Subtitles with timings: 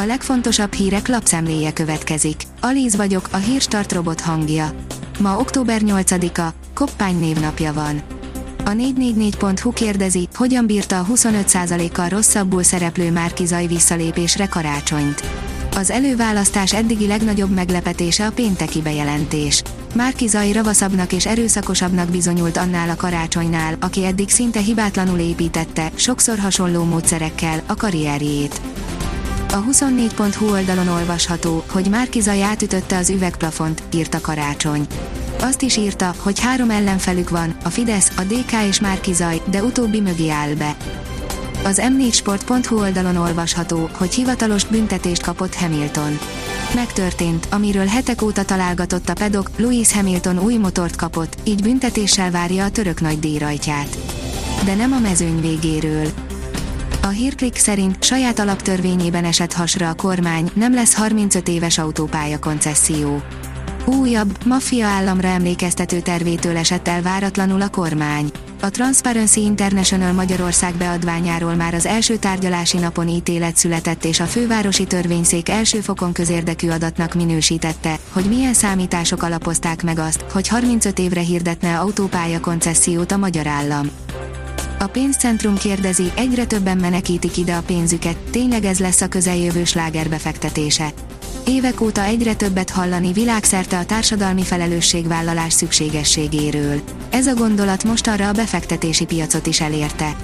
[0.00, 2.42] A legfontosabb hírek lapszemléje következik.
[2.60, 4.70] Alíz vagyok, a hírstart robot hangja.
[5.20, 8.02] Ma október 8-a, Koppány névnapja van.
[8.64, 15.22] A 444.hu kérdezi, hogyan bírta a 25%-kal rosszabbul szereplő Márkizai visszalépésre karácsonyt.
[15.76, 19.62] Az előválasztás eddigi legnagyobb meglepetése a pénteki bejelentés.
[19.94, 26.84] Márkizai ravaszabbnak és erőszakosabbnak bizonyult annál a karácsonynál, aki eddig szinte hibátlanul építette, sokszor hasonló
[26.84, 28.60] módszerekkel, a karrierjét.
[29.52, 34.86] A 24.hu oldalon olvasható, hogy Márkizai átütötte az üvegplafont, írta Karácsony.
[35.40, 40.00] Azt is írta, hogy három ellenfelük van, a Fidesz, a DK és Márkizaj, de utóbbi
[40.00, 40.76] mögé áll be.
[41.64, 46.18] Az m4sport.hu oldalon olvasható, hogy hivatalos büntetést kapott Hamilton.
[46.74, 52.64] Megtörtént, amiről hetek óta találgatott a pedok, Louis Hamilton új motort kapott, így büntetéssel várja
[52.64, 53.98] a török nagy díjrajtját.
[54.64, 56.27] De nem a mezőny végéről.
[57.02, 63.22] A hírklik szerint saját alaptörvényében esett hasra a kormány, nem lesz 35 éves autópálya koncesszió.
[63.84, 68.30] Újabb, maffia államra emlékeztető tervétől esett el váratlanul a kormány.
[68.60, 74.84] A Transparency International Magyarország beadványáról már az első tárgyalási napon ítélet született és a fővárosi
[74.84, 81.20] törvényszék első fokon közérdekű adatnak minősítette, hogy milyen számítások alapozták meg azt, hogy 35 évre
[81.20, 83.90] hirdetne autópálya koncesziót a magyar állam.
[84.80, 90.08] A pénzcentrum kérdezi, egyre többen menekítik ide a pénzüket, tényleg ez lesz a közeljövő sláger
[90.08, 90.92] befektetése.
[91.46, 96.80] Évek óta egyre többet hallani világszerte a társadalmi felelősségvállalás szükségességéről.
[97.10, 100.16] Ez a gondolat mostanra a befektetési piacot is elérte.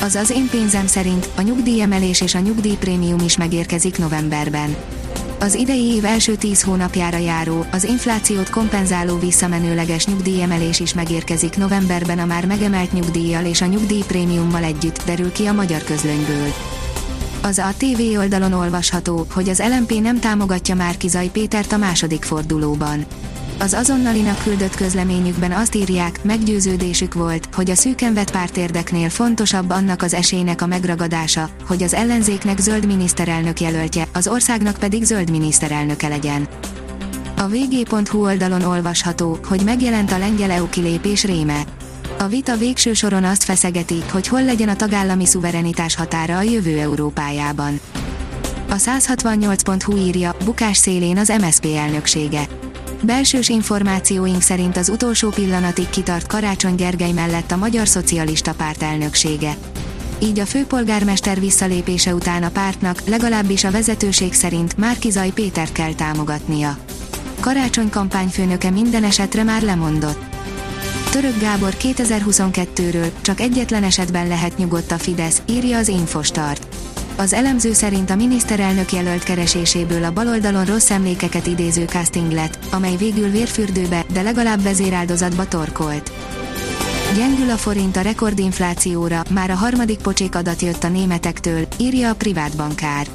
[0.00, 4.76] Az az én pénzem szerint a nyugdíjemelés és a nyugdíjprémium is megérkezik novemberben.
[5.42, 12.18] Az idei év első 10 hónapjára járó, az inflációt kompenzáló visszamenőleges nyugdíjemelés is megérkezik novemberben
[12.18, 16.52] a már megemelt nyugdíjjal és a nyugdíjprémiummal együtt, derül ki a magyar közlönyből.
[17.42, 23.04] Az a TV oldalon olvasható, hogy az LMP nem támogatja Márkizai Pétert a második fordulóban.
[23.62, 30.02] Az azonnalinak küldött közleményükben azt írják, meggyőződésük volt, hogy a szűken vett pártérdeknél fontosabb annak
[30.02, 36.08] az esélynek a megragadása, hogy az ellenzéknek zöld miniszterelnök jelöltje, az országnak pedig zöld miniszterelnöke
[36.08, 36.48] legyen.
[37.36, 41.62] A vg.hu oldalon olvasható, hogy megjelent a lengyel EU kilépés réme.
[42.18, 46.78] A vita végső soron azt feszegeti, hogy hol legyen a tagállami szuverenitás határa a jövő
[46.78, 47.80] Európájában.
[48.68, 52.48] A 168.hu írja, bukás szélén az MSZP elnöksége.
[53.04, 59.56] Belsős információink szerint az utolsó pillanatig kitart Karácsony Gergely mellett a Magyar Szocialista Párt elnöksége.
[60.18, 66.78] Így a főpolgármester visszalépése után a pártnak, legalábbis a vezetőség szerint Márkizaj Péter kell támogatnia.
[67.40, 70.22] Karácsony kampányfőnöke minden esetre már lemondott.
[71.10, 76.66] Török Gábor 2022-ről csak egyetlen esetben lehet nyugodt a Fidesz, írja az Infostart.
[77.16, 82.96] Az elemző szerint a miniszterelnök jelölt kereséséből a baloldalon rossz emlékeket idéző casting lett, amely
[82.96, 86.12] végül vérfürdőbe, de legalább vezéráldozatba torkolt.
[87.16, 92.14] Gyengül a forint a rekordinflációra, már a harmadik pocsék adat jött a németektől, írja a
[92.14, 93.06] privát bankár.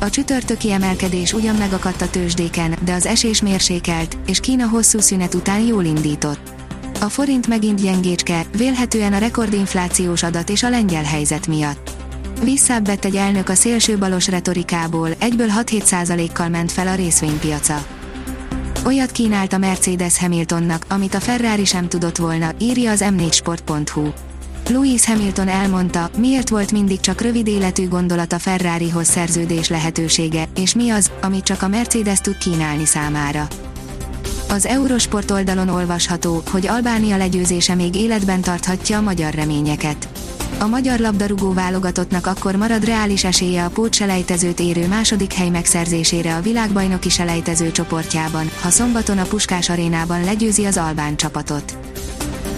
[0.00, 5.34] A csütörtöki emelkedés ugyan megakadt a tőzsdéken, de az esés mérsékelt, és Kína hosszú szünet
[5.34, 6.52] után jól indított.
[7.00, 11.99] A forint megint gyengécske, vélhetően a rekordinflációs adat és a lengyel helyzet miatt.
[12.42, 17.86] Visszábbett egy elnök a szélsőbalos retorikából, egyből 6-7 kal ment fel a részvénypiaca.
[18.84, 24.08] Olyat kínált a Mercedes Hamiltonnak, amit a Ferrari sem tudott volna, írja az m4sport.hu.
[24.68, 30.74] Louis Hamilton elmondta, miért volt mindig csak rövid életű gondolat a Ferrarihoz szerződés lehetősége, és
[30.74, 33.48] mi az, amit csak a Mercedes tud kínálni számára.
[34.48, 40.08] Az Eurosport oldalon olvasható, hogy Albánia legyőzése még életben tarthatja a magyar reményeket.
[40.60, 46.40] A magyar labdarúgó válogatottnak akkor marad reális esélye a pótselejtezőt érő második hely megszerzésére a
[46.40, 51.78] világbajnoki selejtező csoportjában, ha szombaton a Puskás arénában legyőzi az albán csapatot.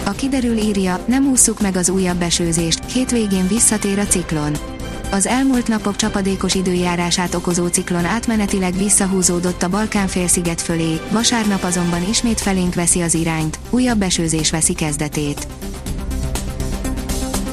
[0.05, 4.57] A kiderül írja, nem ússzuk meg az újabb esőzést, hétvégén visszatér a ciklon.
[5.11, 12.41] Az elmúlt napok csapadékos időjárását okozó ciklon átmenetileg visszahúzódott a Balkán-félsziget fölé, vasárnap azonban ismét
[12.41, 15.47] felénk veszi az irányt, újabb esőzés veszi kezdetét.